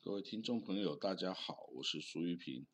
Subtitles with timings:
[0.00, 2.64] 各位听众朋友，大家好，我是苏玉平。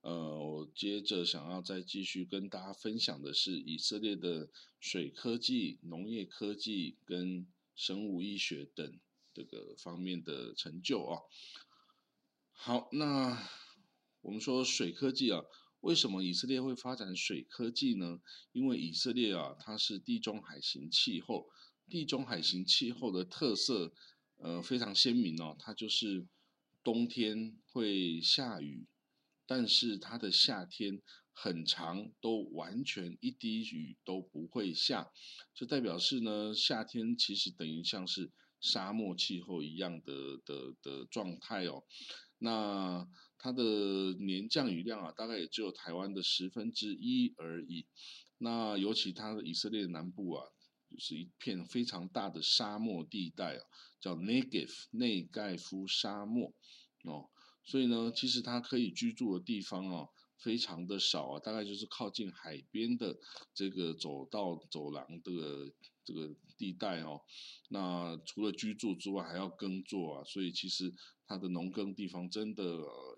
[0.00, 8.98] 呃，我接着想要再继续跟大家分享的是以色列的水科技、农业科技跟生物医学等
[9.32, 11.20] 这个方面的成就啊。
[12.50, 13.48] 好，那
[14.20, 15.40] 我们说水科技啊，
[15.80, 18.20] 为什么以色列会发展水科技呢？
[18.50, 21.48] 因为以色列啊，它是地中海型气候，
[21.88, 23.94] 地中海型气候的特色
[24.38, 26.26] 呃非常鲜明哦，它就是
[26.82, 28.86] 冬天会下雨。
[29.44, 31.02] 但是它的夏天
[31.34, 35.10] 很长，都完全一滴雨都不会下，
[35.52, 41.84] 就代表是呢，夏天其实等于像是沙漠气候一样的的的状态哦。
[42.38, 43.06] 那
[43.36, 43.62] 它的
[44.20, 47.86] 年降雨量啊，大概也只有台湾的十分之一而已。
[48.38, 50.46] 那尤其它的以色列南部啊，
[50.98, 53.62] 是一片非常大的沙漠地带啊，
[54.00, 56.54] 叫 Negev 内盖夫沙漠
[57.04, 57.28] 哦。
[57.64, 63.16] 所以呢，其实它可以居住的地方哦，非常的少啊，大概就是靠近海边的
[63.54, 65.72] 这个走道、走廊的
[66.04, 67.20] 这个地带哦。
[67.68, 70.92] 那除了居住之外，还要耕作啊，所以其实
[71.26, 72.64] 它的农耕地方真的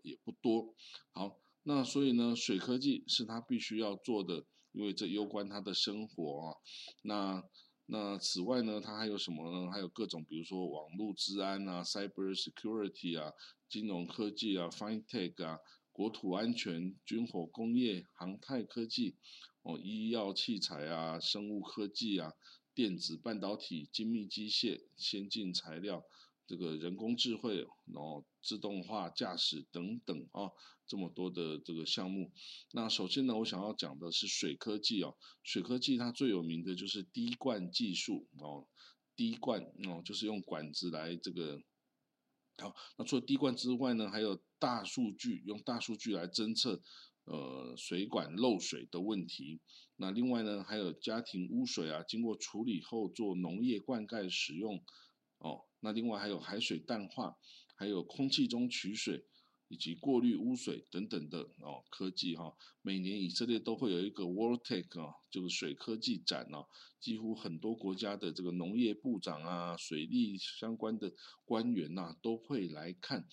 [0.02, 0.74] 也不多。
[1.12, 6.56] 好，那所以呢，水科技是它必须要做的，因为这攸关他的生活啊。
[7.02, 7.42] 那
[7.86, 9.70] 那此外呢，它还有什么呢？
[9.70, 13.32] 还有各种，比如说网络治安啊、cyber security 啊、
[13.68, 15.58] 金融科技啊、fintech 啊、
[15.92, 19.16] 国土安全、军火工业、航太科技、
[19.62, 22.32] 哦医药器材啊、生物科技啊、
[22.74, 26.02] 电子半导体、精密机械、先进材料。
[26.46, 30.50] 这个人工智慧，然后自动化驾驶等等啊，
[30.86, 32.32] 这么多的这个项目。
[32.72, 35.16] 那首先呢，我想要讲的是水科技哦。
[35.42, 38.66] 水科技它最有名的就是滴灌技术哦，
[39.16, 41.62] 滴灌哦，就是用管子来这个。
[42.58, 46.80] 好，那除了滴灌之外呢，还有大数据，用大数据来侦测
[47.24, 49.60] 呃水管漏水的问题。
[49.96, 54.84] 那另外呢，还有家庭污水啊，经过处理后做农业灌溉使用
[55.38, 55.62] 哦。
[55.80, 57.36] 那另外还有海水淡化，
[57.76, 59.24] 还有空气中取水，
[59.68, 62.54] 以及过滤污水等等的哦科技哈。
[62.82, 66.66] 每年以色列都会有一个 World Tech 啊，就是水科技展哦，
[67.00, 71.12] 几乎很多国家的这个农业部长啊、水利相关的
[71.44, 73.26] 官员呐都会来看。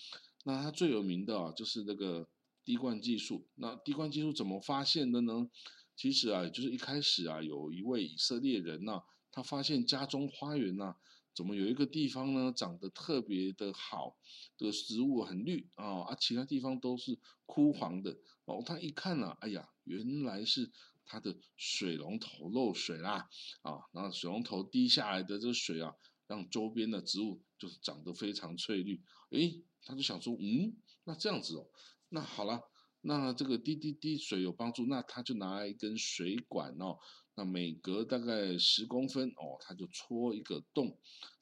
[0.44, 2.28] 那它最有名的啊，就是那个
[2.64, 3.48] 滴灌技术。
[3.56, 5.50] 那滴灌技术怎么发现的呢？
[5.96, 10.96] 其实啊，就是一开始啊，有一位以色列人呐，他发现家中花园呐。
[11.34, 14.18] 怎么有一个地方呢，长得特别的好，
[14.58, 18.64] 这个植物很绿啊，啊，其他地方都是枯黄的哦。
[18.66, 20.72] 他一看呢，哎呀，原来是
[21.06, 23.30] 他的水龙头漏水啦
[23.62, 25.94] 啊，那水龙头滴下来的这个水啊，
[26.28, 29.02] 让周边的植物就是长得非常翠绿。
[29.32, 30.76] 诶，他就想说，嗯，
[31.06, 31.68] 那这样子哦，
[32.10, 32.62] 那好了。
[33.04, 37.00] 那这个滴滴滴水有帮助，那他就拿来一根水管哦，
[37.44, 40.98] 每隔大概十公分哦，他就戳一个洞，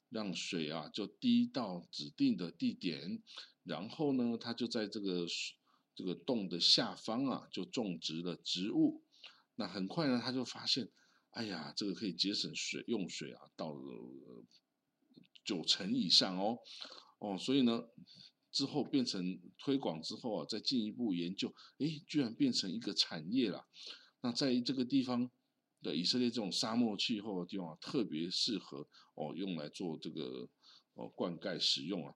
[0.08, 3.22] 让水啊就滴到指定的地点，
[3.64, 5.26] 然后呢，他就在这个
[5.94, 9.02] 这个洞的下方啊，就种植了植物。
[9.56, 10.90] 那很快呢，他就发现，
[11.30, 14.44] 哎呀，这个可以节省水用水啊，到了
[15.44, 16.58] 九成以上哦，
[17.18, 17.84] 哦，所以呢。
[18.52, 23.64] 之后变成推广之后啊，再进一步研究，哎，居然变成一个产业了。
[24.22, 25.30] 那在这个地方
[25.82, 30.48] 的以色列这种沙漠气候的地方，特别适合哦用来做这个
[30.94, 32.14] 哦灌溉使用啊。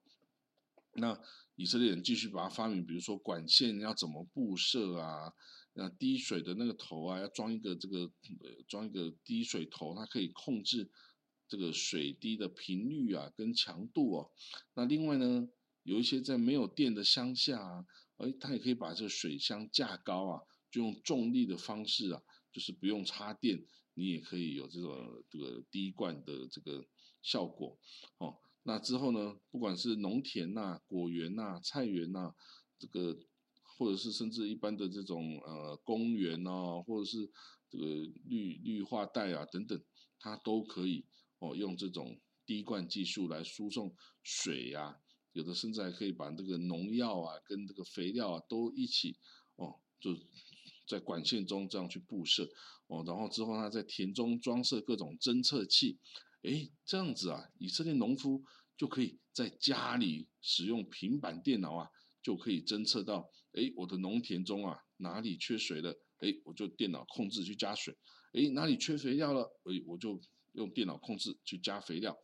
[0.94, 1.20] 那
[1.56, 5.32] 以色列人继续把它发明，比如说管线要怎么布设啊，
[5.72, 10.90] 那滴水的那个头啊，要装一个这个呃装一个滴水头，它可以控制
[11.48, 14.30] 这个水滴的频率啊跟强度哦。
[14.74, 15.48] 那另外呢？
[15.86, 17.84] 有一些在没有电的乡下啊，
[18.16, 22.22] 哎，它也可以把这个水箱架高啊，就用重力的方式啊，
[22.54, 26.86] 就是不用插电，你也可以有这种这个滴灌的这个
[27.20, 27.76] 效果
[28.18, 28.38] 哦。
[28.62, 32.32] 那之后呢，不管是农田呐、果园呐、菜园呐，
[32.78, 33.18] 这个
[33.76, 37.28] 或者是甚至一般的这种呃公园呐，或者是
[37.68, 37.84] 这个
[38.24, 39.84] 绿绿化带啊等等，
[40.20, 41.04] 它都可以
[41.40, 45.00] 哦，用这种滴灌技术来输送水呀。
[45.32, 49.18] 有的甚至还可以把这个农药啊，跟这个肥料啊都一起
[49.56, 50.12] 哦，就
[50.86, 52.48] 在管线中这样去布设
[52.86, 55.98] 哦，然后之后他在田中装设各种侦测器，
[56.42, 58.42] 诶，这样子啊，以色列农夫
[58.76, 61.88] 就可以在家里使用平板电脑啊，
[62.22, 67.96] 就可以侦测到，诶，我的农田中啊哪里缺水了，诶，我就电脑控制去加水，
[68.32, 70.20] 诶，哪里缺肥料了，诶，我就
[70.52, 72.16] 用电脑控制去加肥料，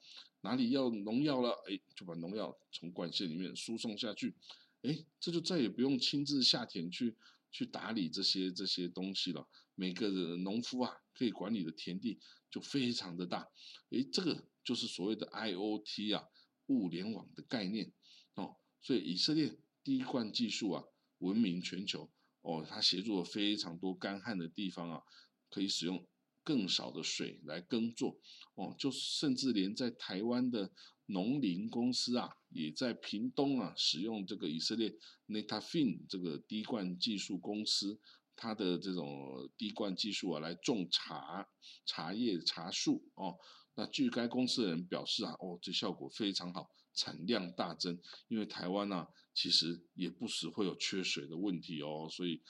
[0.43, 4.35] 哪里要农药了，哎，就把农药从管线里面输送下去，
[4.83, 7.17] 哎，这就再也不用亲自下田去
[7.51, 9.49] 去打理这些这些东西了。
[9.75, 12.19] 每个农夫啊，可以管理的田地
[12.51, 13.49] 就非常的大，
[13.91, 16.25] 哎，这个就是所谓的 IOT 啊，
[16.67, 17.93] 物联网的概念
[18.35, 18.57] 哦。
[18.81, 20.85] 所以以色列滴灌技术啊，
[21.19, 22.11] 闻名全球
[22.43, 25.03] 哦，它协助了非常多干旱的地方啊，
[25.51, 26.07] 可以使用。
[26.43, 28.19] 更少的水来耕作，
[28.55, 30.73] 哦，就甚至连在台湾的
[31.11, 34.95] 农林公司啊，也在屏东啊使用这个以色列
[35.27, 37.99] Netafin 这个滴灌技术公司，
[38.37, 41.49] 它的这种滴灌技术啊，来种茶、
[41.85, 43.37] 茶叶、茶树哦。
[43.75, 47.99] 那据该公司的人表示啊，哦，这效果非常好，产量大增。
[48.29, 52.43] 因为台湾呢，其实也不时会有缺水的问题哦，所以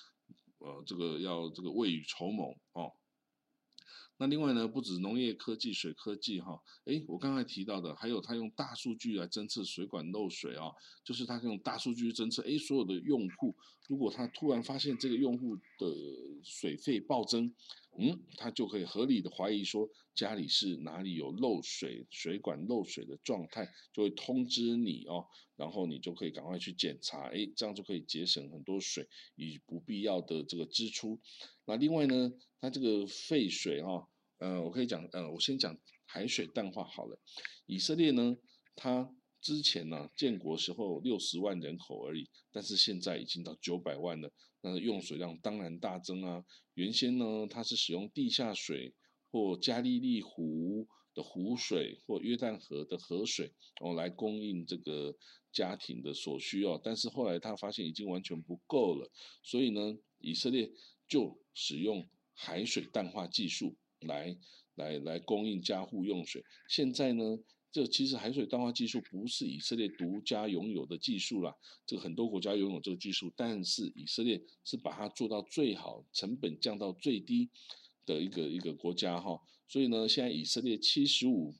[0.59, 2.93] 呃，这个要这个未雨绸缪哦。
[4.21, 10.71] 那另外呢，不止农业科技、水科技哈，诶，我刚才提到的，还有他用大数据来侦测水管漏水啊，
[11.03, 13.57] 就是他用大数据侦测，诶，所有的用户，
[13.89, 15.63] 如果他突然发现这个用户的
[16.45, 17.51] 水费暴增，
[17.99, 25.27] 嗯，他就可以合理的怀疑说家里是哪里有漏水、水管漏水的状态，就会通知你哦，
[25.57, 31.21] 然后你就可以赶快去检查，诶，这样就可以节省很多水与不必要的这个支出。
[31.67, 34.09] 那另外呢，它这个废水哈。
[34.39, 37.21] 呃，我可以讲，呃，我先讲海水淡化好了。
[37.67, 38.39] 以色列呢，
[38.75, 44.31] 它之前呢建国时候六十万人口而已，但是现在已经到九百万了，
[44.63, 46.45] 那用水量当然大增啊。
[46.75, 48.95] 原先呢，它是使用地下水
[49.31, 55.17] 或加利利湖的湖水或约旦河的河水哦来供应这个
[55.53, 59.11] 家庭的所需哦，但是后来他发现已经完全不够了，
[59.43, 60.71] 所以呢，以色列
[61.09, 63.77] 就使用海水淡化技术。
[64.07, 64.35] 来
[64.77, 66.43] 来来供应家户用水。
[66.71, 67.23] 现在呢，
[67.73, 71.55] 这其实海水淡化技术不是以色列独家拥有的技术啦，
[71.87, 77.49] 这个很多国家拥有这个技术，但是以色列是把它做到最好，成本降到最低
[78.05, 79.41] 的一个一个国家哈。
[79.69, 81.55] 所以呢，现在以色列七十五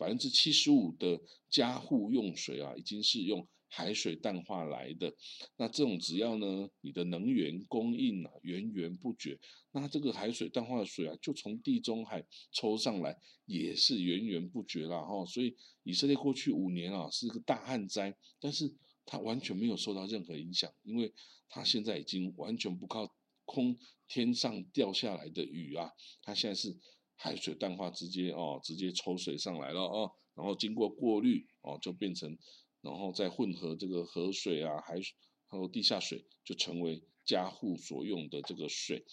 [0.00, 1.20] 百分之七十五的
[1.50, 3.46] 家户用水啊，已经是用。
[3.72, 5.14] 海水淡化来的，
[5.56, 9.38] 那这种只要呢，你的能源供应啊源源不绝，
[9.70, 13.16] 那这个海水淡化的水啊，就从地中海抽上来
[13.46, 15.24] 也是源源不绝啦哈。
[15.24, 18.74] 所以以色列过去五年啊是个大旱灾，但是
[19.06, 21.14] 它完全没有受到任何影响，因为
[21.48, 23.14] 它现在已经完全不靠
[23.44, 25.92] 空天上掉下来的雨啊，
[26.22, 26.76] 它现在是
[27.20, 32.36] 海水淡化直接哦直接抽水上来了哦，然后经过过滤哦就变成。
[32.82, 35.14] 然后再混合这个河水啊、海水
[35.48, 39.04] 还有地下水，就成为家户所用的这个水。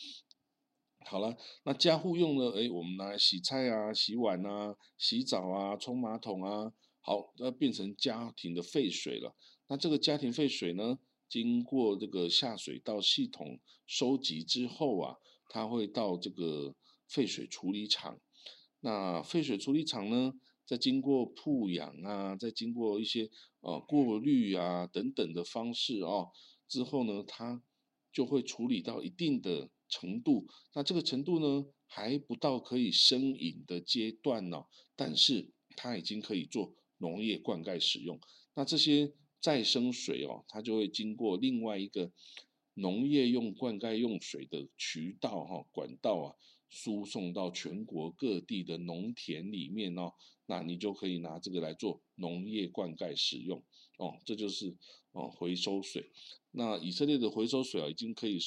[1.05, 6.71] 好了，那家户用的，哎，我们拿来洗菜啊、洗碗啊、洗澡啊、冲马桶啊，
[7.01, 9.35] 好，那变成家庭的废水了。
[9.67, 15.17] 那这个家庭废水呢，经过这个下水道系统收集之后啊，
[15.49, 16.73] 它会到这个
[17.07, 18.19] 废水处理厂。
[18.81, 20.33] 那废水处理厂呢？
[20.65, 23.29] 再经过曝氧啊，再经过一些
[23.61, 26.29] 呃过滤啊等等的方式哦，
[26.67, 27.63] 之后呢，它
[28.11, 30.45] 就会处理到一定的程度。
[30.73, 38.19] 那这个程度呢，还不到可以生饮的阶段呢，但是它已经可以做农业灌溉使用。
[38.53, 42.11] 那这些再生水哦，它就会经过另外一个
[42.73, 46.35] 农业用灌溉用水的渠道哈管道啊。
[46.69, 50.11] 输送到全国各地的农田里面哦，
[50.47, 53.63] 那你就可以拿这个来做农业灌溉使用
[53.97, 54.75] 哦，这就是
[55.11, 56.11] 哦回收水。
[56.51, 58.37] 那以色列的回收水啊，已经可以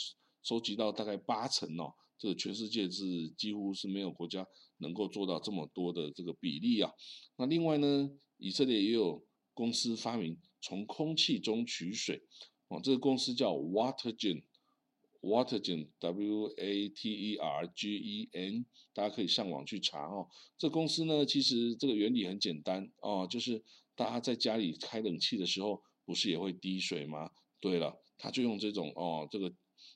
[0.42, 4.46] 收集到大概八成哦，这个全世界是几乎是没有国家
[4.78, 6.92] 能够做到这么多的这个比例啊。
[7.36, 9.24] 那另外呢，以色列也有
[9.54, 12.22] 公司发明从空气中取水
[12.68, 14.42] 哦，这个公司叫 Watergen。
[15.20, 20.28] Watergen W A T E R G E N，大家可以上网去查哦。
[20.56, 23.62] 这公司呢，其实这个原理很简单哦，就是
[23.94, 27.30] 大家在家里开冷气的时候，不是也会滴水吗？
[27.60, 29.52] 对了，他就用这种哦，这个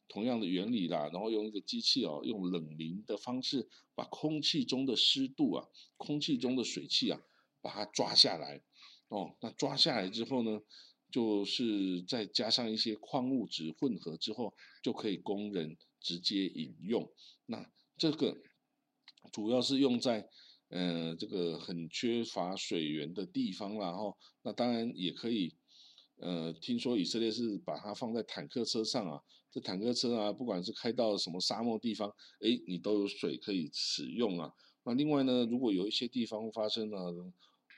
[0.08, 5.66] 同样的原理啦，然后用一个机器哦，用冷凝的方式，把空气中的湿度啊，
[5.96, 7.18] 空气中的水汽啊，
[7.62, 8.62] 把它抓下来
[9.08, 9.34] 哦。
[9.40, 10.60] 那抓下来之后呢？
[11.14, 14.52] 就是再加上一些矿物质混合之后，
[14.82, 17.08] 就可以供人直接饮用。
[17.46, 18.36] 那这个
[19.32, 20.28] 主要是用在，
[20.70, 25.54] 呃，这个很缺乏水源的地方然后那当然也可以，
[26.16, 29.20] 呃，听说以色列是把它放在坦克车上啊，
[29.52, 32.08] 这坦克车啊，不管是开到什么沙漠地方，
[32.40, 34.52] 哎，你都有水可以使用啊。
[34.82, 37.14] 那另外呢，如果有一些地方发生了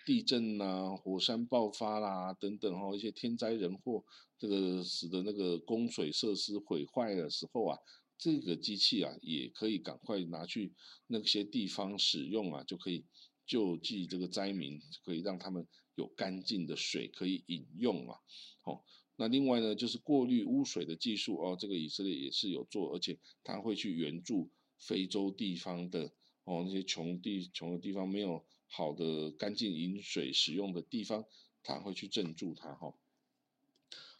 [0.06, 4.04] 地震呐、火山爆发啦等等哦，一些天灾人祸，
[4.38, 7.76] 这个使得那个供水设施毁坏的时候啊，
[8.16, 10.72] 这个机器啊也可以赶快拿去
[11.08, 13.04] 那些地方使用啊，就可以
[13.44, 18.16] 救济这个灾民，可以让他们有干净的水可以饮用啊。
[18.62, 18.84] 哦，
[19.16, 26.12] 那另外呢，就是过滤污水的技术哦，这个以色列也是有做，而且他会去援助非洲地方的。
[26.44, 31.24] 哦，那些穷地穷的地方没有好的干净饮水使用的地方，
[31.62, 32.94] 它会去镇住它哈。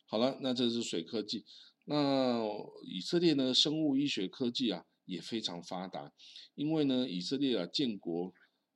[0.07, 1.45] 好了，那这是水科技。
[1.85, 2.43] 那
[2.85, 6.13] 以色列呢，生物医学科技啊也非常发达，
[6.55, 8.33] 因为呢，以色列啊建国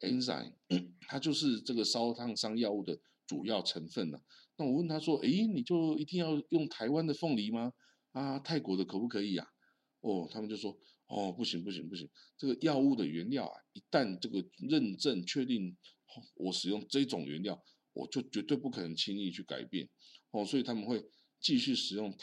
[0.00, 0.54] enzyme，
[1.06, 2.98] 它就是这个烧烫伤药物的
[3.28, 4.20] 主要成分了。
[4.56, 7.72] 那我问他说，哎，你就一定要用台湾的凤梨吗？
[8.10, 9.46] 啊，泰国的可不可以呀？
[10.00, 15.76] 哦，他们就说，哦，不行不行不行，这个药物的原料啊，一旦这个认证确定，
[16.34, 17.62] 我使用这种原料。
[17.94, 19.88] 我就绝对不可能轻易去改变，
[20.32, 21.06] 哦，所以他们会
[21.40, 22.14] 继续使用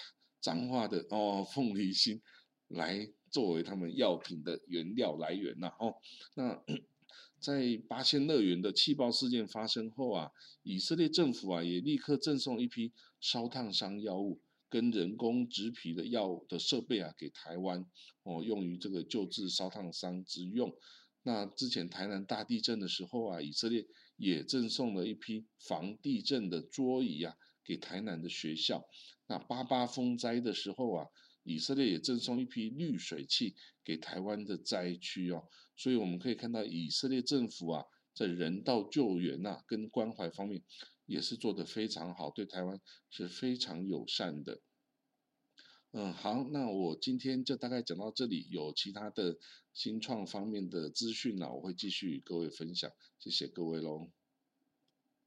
[0.41, 2.21] 脏话的哦凤梨心
[2.67, 5.95] 来作为他们药品的原料来源呐，哦，
[6.35, 6.61] 那
[7.39, 17.85] 在八仙乐园的气爆事件发生后啊，以色列政府啊也立刻赠送一批烧烫伤药物跟人工植皮的药的设备啊给台湾，
[18.23, 20.75] 哦，用于这个救治烧烫伤之用。
[21.23, 23.87] 那之前台南大地震的时候啊，以色列。
[24.21, 27.33] 也赠送了一批防地震的桌椅啊，
[27.65, 28.85] 给台南的学校。
[29.27, 31.07] 那八八风灾的时候啊，
[31.41, 35.47] 以色列也赠送一批滤水器给台湾的灾区哦。
[35.75, 40.61] 所以我们可以看到，以色列政府啊，在人道救援呐跟关怀方面，
[41.07, 44.61] 也是做得非常好，对台湾是非常友善的。
[45.93, 49.37] 嗯，好，那我今天就大概讲到这里，有其他的
[49.73, 54.09] 新创方面的资讯呢，我会继续与各位分享，谢谢各位喽。